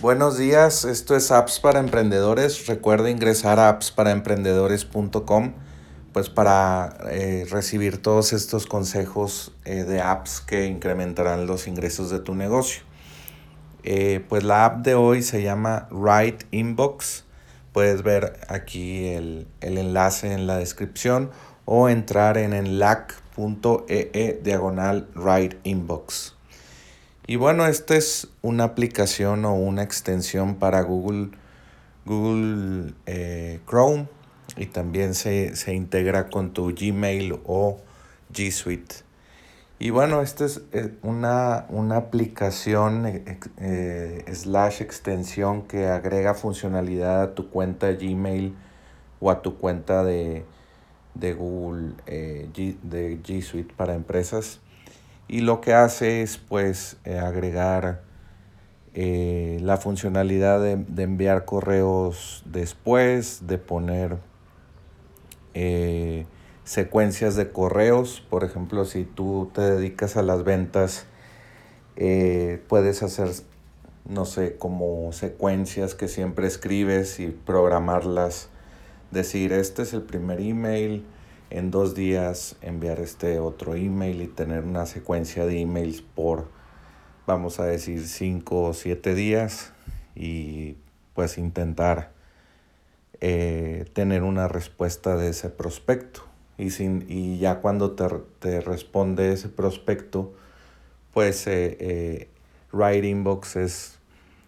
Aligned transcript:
Buenos 0.00 0.38
días, 0.38 0.86
esto 0.86 1.14
es 1.14 1.30
Apps 1.30 1.60
para 1.60 1.78
Emprendedores. 1.78 2.66
Recuerda 2.66 3.10
ingresar 3.10 3.58
a 3.58 3.68
appsparaemprendedores.com 3.68 5.52
pues 6.14 6.30
para 6.30 6.96
eh, 7.10 7.46
recibir 7.50 8.00
todos 8.00 8.32
estos 8.32 8.64
consejos 8.64 9.52
eh, 9.66 9.84
de 9.84 10.00
apps 10.00 10.40
que 10.40 10.64
incrementarán 10.64 11.46
los 11.46 11.68
ingresos 11.68 12.10
de 12.10 12.18
tu 12.18 12.34
negocio. 12.34 12.82
Eh, 13.82 14.24
pues 14.26 14.42
la 14.42 14.64
app 14.64 14.78
de 14.78 14.94
hoy 14.94 15.22
se 15.22 15.42
llama 15.42 15.86
Write 15.90 16.46
Inbox. 16.50 17.24
Puedes 17.74 18.02
ver 18.02 18.40
aquí 18.48 19.08
el, 19.08 19.48
el 19.60 19.76
enlace 19.76 20.32
en 20.32 20.46
la 20.46 20.56
descripción 20.56 21.30
o 21.66 21.90
entrar 21.90 22.38
en 22.38 22.54
enlac.ee 22.54 24.40
diagonal 24.42 25.08
Write 25.14 25.58
Inbox. 25.64 26.39
Y 27.26 27.36
bueno, 27.36 27.66
esta 27.66 27.96
es 27.96 28.28
una 28.42 28.64
aplicación 28.64 29.44
o 29.44 29.54
una 29.54 29.82
extensión 29.82 30.56
para 30.56 30.82
Google, 30.82 31.30
Google 32.04 32.94
eh, 33.06 33.60
Chrome 33.68 34.08
y 34.56 34.66
también 34.66 35.14
se, 35.14 35.52
integra 35.72 36.28
con 36.28 36.52
tu 36.52 36.74
Gmail 36.74 37.38
o 37.44 37.78
G 38.32 38.50
Suite. 38.50 38.96
Y 39.78 39.90
bueno, 39.90 40.22
esta 40.22 40.44
es 40.44 40.62
eh, 40.72 40.92
una, 41.02 41.66
una 41.68 41.96
aplicación 41.96 43.06
eh, 43.58 44.24
slash 44.32 44.82
extensión 44.82 45.62
que 45.62 45.86
agrega 45.86 46.34
funcionalidad 46.34 47.22
a 47.22 47.34
tu 47.34 47.48
cuenta 47.48 47.92
Gmail 47.92 48.54
o 49.20 49.30
a 49.30 49.40
tu 49.40 49.56
cuenta 49.56 50.04
de, 50.04 50.44
de 51.14 51.32
Google 51.34 51.92
de 52.06 53.20
G 53.22 53.42
Suite 53.42 53.72
para 53.76 53.94
empresas 53.94 54.60
y 55.30 55.42
lo 55.42 55.60
que 55.60 55.74
hace 55.74 56.22
es 56.22 56.38
pues 56.38 56.96
eh, 57.04 57.16
agregar 57.16 58.02
eh, 58.94 59.60
la 59.62 59.76
funcionalidad 59.76 60.60
de, 60.60 61.02
enviar 61.04 61.44
correos 61.44 62.42
después, 62.46 63.46
de 63.46 63.56
poner 63.56 64.16
eh, 65.54 66.26
secuencias 66.64 67.36
de 67.36 67.52
correos. 67.52 68.26
Por 68.28 68.42
ejemplo, 68.42 68.84
si 68.84 69.04
tú 69.04 69.52
te 69.54 69.60
dedicas 69.60 70.16
a 70.16 70.22
las 70.22 70.42
ventas, 70.42 71.06
puedes 72.66 73.04
hacer, 73.04 73.28
no 74.08 74.24
sé, 74.24 74.56
como 74.56 75.12
secuencias 75.12 75.94
que 75.94 76.08
siempre 76.08 76.48
escribes 76.48 77.20
y 77.20 77.28
programarlas. 77.28 78.48
Decir, 79.12 79.52
este 79.52 79.82
es 79.82 79.92
el 79.92 80.02
primer 80.02 80.40
email, 80.40 81.04
en 81.50 81.70
dos 81.70 81.94
días 81.94 82.56
enviar 82.62 83.00
este 83.00 83.40
otro 83.40 83.74
email 83.74 84.22
y 84.22 84.28
tener 84.28 84.64
una 84.64 84.86
secuencia 84.86 85.44
de 85.46 85.60
emails 85.60 86.00
por, 86.00 86.48
vamos 87.26 87.58
a 87.58 87.66
decir, 87.66 88.06
cinco 88.06 88.62
o 88.62 88.72
siete 88.72 89.14
días 89.14 89.72
y 90.14 90.76
pues 91.14 91.38
intentar 91.38 92.12
eh, 93.20 93.84
tener 93.92 94.22
una 94.22 94.48
respuesta 94.48 95.16
de 95.16 95.28
ese 95.28 95.50
prospecto. 95.50 96.22
Y, 96.56 96.70
sin, 96.70 97.04
y 97.08 97.38
ya 97.38 97.56
cuando 97.60 97.92
te, 97.92 98.60
responde 98.60 99.32
ese 99.32 99.48
prospecto, 99.48 100.32
pues 101.12 101.46
eh, 101.46 102.28
eh, 102.72 103.02
Inbox 103.04 103.56
es, 103.56 103.98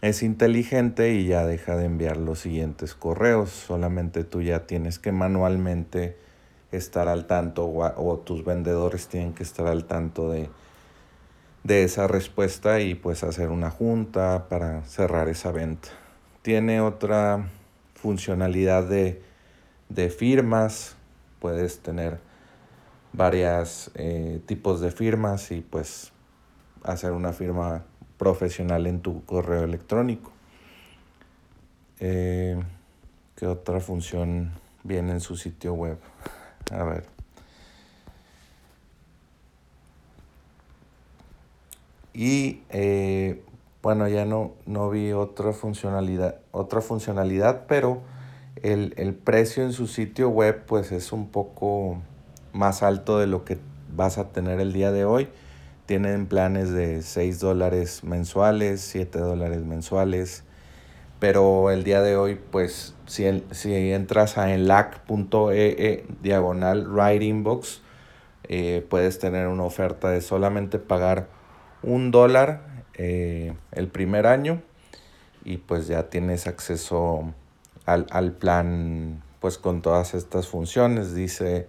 es 0.00 0.22
inteligente 0.22 1.14
y 1.14 1.26
ya 1.26 1.46
deja 1.46 1.76
de 1.76 1.86
enviar 1.86 2.18
los 2.18 2.40
siguientes 2.40 2.94
correos. 2.94 3.50
Solamente 3.50 4.22
tú 4.22 4.42
ya 4.42 4.66
tienes 4.66 4.98
que 4.98 5.12
manualmente 5.12 6.16
estar 6.76 7.08
al 7.08 7.26
tanto 7.26 7.66
o, 7.66 8.18
tus 8.18 8.44
vendedores 8.44 9.08
tienen 9.08 9.34
que 9.34 9.42
estar 9.42 9.66
al 9.66 9.84
tanto 9.84 10.30
de, 10.30 10.48
de 11.62 11.84
esa 11.84 12.06
respuesta 12.06 12.80
y 12.80 12.94
pues 12.94 13.24
hacer 13.24 13.50
una 13.50 13.70
junta 13.70 14.46
para 14.48 14.84
cerrar 14.84 15.28
esa 15.28 15.52
venta. 15.52 15.88
Tiene 16.42 16.80
otra 16.80 17.48
funcionalidad 17.94 18.84
de, 18.84 19.22
firmas, 20.10 20.94
puedes 21.40 21.78
tener 21.78 22.18
varios 23.12 23.90
eh, 23.94 24.42
tipos 24.44 24.80
de 24.80 24.90
firmas 24.90 25.50
y 25.52 25.62
pues 25.62 26.12
hacer 26.82 27.12
una 27.12 27.32
firma 27.32 27.84
profesional 28.18 28.86
en 28.86 29.00
tu 29.00 29.24
correo 29.24 29.64
electrónico. 29.64 30.32
Eh, 32.00 32.62
¿Qué 33.36 33.46
otra 33.46 33.80
función 33.80 34.52
viene 34.82 35.12
en 35.12 35.20
su 35.20 35.36
sitio 35.36 35.72
web? 35.72 35.98
A 36.70 36.82
ver. 36.84 37.04
Y 42.14 42.62
eh, 42.70 43.42
bueno, 43.82 44.08
ya 44.08 44.24
no, 44.24 44.52
no 44.66 44.88
vi 44.88 45.12
otra 45.12 45.52
funcionalidad, 45.52 46.36
otra 46.52 46.80
funcionalidad, 46.80 47.66
pero 47.66 48.02
el, 48.62 48.94
el, 48.96 49.14
precio 49.14 49.64
en 49.64 49.72
su 49.72 49.88
sitio 49.88 50.28
web 50.30 50.64
pues 50.64 50.92
es 50.92 51.12
un 51.12 51.28
poco 51.28 52.00
más 52.52 52.84
alto 52.84 53.18
de 53.18 53.26
lo 53.26 53.44
que 53.44 53.58
vas 53.94 54.16
a 54.18 54.28
tener 54.28 54.60
el 54.60 54.72
día 54.72 54.92
de 54.92 55.04
hoy. 55.04 55.28
Tienen 55.86 56.26
planes 56.26 56.72
de 56.72 57.02
6 57.02 57.40
dólares 57.40 58.04
mensuales, 58.04 58.80
7 58.80 59.18
dólares 59.18 59.64
mensuales, 59.64 60.44
pero 61.18 61.70
el 61.70 61.84
día 61.84 62.02
de 62.02 62.16
hoy, 62.16 62.38
pues, 62.50 62.94
si, 63.06 63.44
si 63.50 63.92
entras 63.92 64.38
a 64.38 64.52
enlac.ee 64.52 66.04
diagonal 66.22 66.86
writing 66.88 67.42
box, 67.42 67.80
eh, 68.48 68.86
puedes 68.88 69.18
tener 69.18 69.48
una 69.48 69.62
oferta 69.62 70.10
de 70.10 70.20
solamente 70.20 70.78
pagar 70.78 71.28
un 71.82 72.10
dólar 72.10 72.84
eh, 72.94 73.54
el 73.72 73.88
primer 73.88 74.26
año 74.26 74.62
y 75.44 75.58
pues 75.58 75.86
ya 75.86 76.10
tienes 76.10 76.46
acceso 76.46 77.32
al, 77.86 78.06
al, 78.10 78.32
plan 78.32 79.22
pues 79.40 79.58
con 79.58 79.82
todas 79.82 80.14
estas 80.14 80.48
funciones. 80.48 81.14
Dice, 81.14 81.68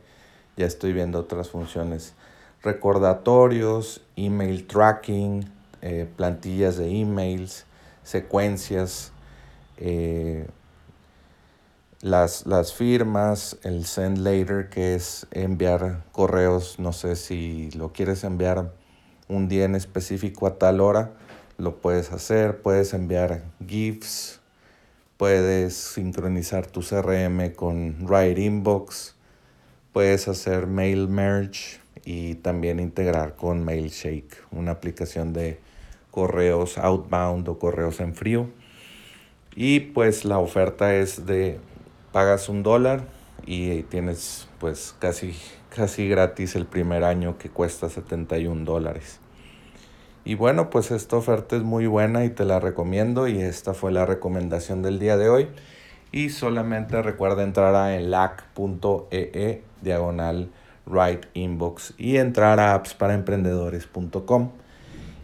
ya 0.57 0.65
estoy 0.65 0.93
viendo 0.93 1.19
otras 1.19 1.49
funciones, 1.49 2.13
recordatorios, 2.61 4.01
email 4.15 4.65
tracking, 4.67 5.49
eh, 5.81 6.07
plantillas 6.15 6.77
de 6.77 6.89
emails, 6.99 7.65
secuencias, 8.03 9.11
eh, 9.77 10.47
las, 12.01 12.45
las 12.45 12.73
firmas, 12.73 13.57
el 13.63 13.85
send 13.85 14.19
later, 14.19 14.69
que 14.69 14.95
es 14.95 15.27
enviar 15.31 16.03
correos, 16.11 16.79
no 16.79 16.93
sé 16.93 17.15
si 17.15 17.71
lo 17.71 17.93
quieres 17.93 18.23
enviar 18.23 18.71
un 19.27 19.47
día 19.47 19.65
en 19.65 19.75
específico 19.75 20.45
a 20.47 20.57
tal 20.57 20.81
hora, 20.81 21.13
lo 21.57 21.77
puedes 21.77 22.11
hacer, 22.11 22.61
puedes 22.61 22.93
enviar 22.93 23.43
GIFs, 23.65 24.39
puedes 25.17 25.73
sincronizar 25.73 26.67
tu 26.67 26.81
CRM 26.81 27.53
con 27.55 28.05
Write 28.05 28.41
Inbox, 28.41 29.15
puedes 29.93 30.27
hacer 30.27 30.67
mail 30.67 31.07
merge 31.07 31.79
y 32.03 32.35
también 32.35 32.79
integrar 32.79 33.35
con 33.35 33.63
Mailshake, 33.63 34.35
una 34.51 34.71
aplicación 34.71 35.33
de 35.33 35.59
correos 36.11 36.77
outbound 36.77 37.47
o 37.49 37.57
correos 37.57 37.99
en 37.99 38.13
frío. 38.13 38.49
Y 39.55 39.79
pues 39.79 40.25
la 40.25 40.39
oferta 40.39 40.93
es 40.93 41.25
de 41.25 41.59
pagas 42.11 42.49
un 42.49 42.61
dólar 42.61 43.05
y 43.45 43.83
tienes 43.83 44.47
pues 44.59 44.95
casi, 44.99 45.35
casi 45.69 46.09
gratis 46.09 46.55
el 46.55 46.65
primer 46.65 47.03
año 47.03 47.37
que 47.37 47.49
cuesta 47.49 47.89
71 47.89 48.65
dólares. 48.65 49.19
Y 50.25 50.35
bueno, 50.35 50.69
pues 50.71 50.91
esta 50.91 51.17
oferta 51.17 51.55
es 51.55 51.61
muy 51.61 51.85
buena 51.85 52.25
y 52.25 52.31
te 52.31 52.45
la 52.45 52.59
recomiendo 52.59 53.27
y 53.27 53.39
esta 53.39 53.73
fue 53.73 53.91
la 53.91 54.05
recomendación 54.05 54.81
del 54.81 54.97
día 54.97 55.17
de 55.17 55.29
hoy. 55.29 55.47
Y 56.11 56.29
solamente 56.29 57.01
recuerda 57.01 57.43
entrar 57.43 57.75
a 57.75 57.95
enlac.ee 57.95 59.61
diagonal 59.81 60.49
right 60.87 61.25
inbox 61.33 61.93
y 61.97 62.17
entrar 62.17 62.59
a 62.59 62.73
appsparaemprendedores.com. 62.73 64.51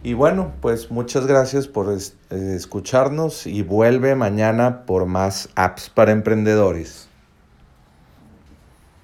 Y 0.04 0.14
bueno, 0.14 0.52
pues 0.60 0.90
muchas 0.90 1.26
gracias 1.26 1.68
por 1.68 1.92
eh, 1.92 1.96
escucharnos 2.30 3.46
y 3.46 3.62
vuelve 3.62 4.16
mañana 4.16 4.84
por 4.84 5.06
más 5.06 5.48
apps 5.54 5.90
para 5.90 6.10
emprendedores. 6.10 7.08